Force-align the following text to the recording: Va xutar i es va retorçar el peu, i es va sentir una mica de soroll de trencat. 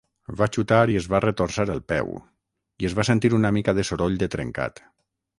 Va 0.37 0.45
xutar 0.55 0.77
i 0.91 0.95
es 1.01 1.07
va 1.13 1.19
retorçar 1.25 1.65
el 1.73 1.83
peu, 1.91 2.09
i 2.83 2.87
es 2.89 2.95
va 2.99 3.05
sentir 3.09 3.31
una 3.41 3.51
mica 3.59 3.75
de 3.81 3.85
soroll 3.91 4.17
de 4.23 4.29
trencat. 4.37 4.83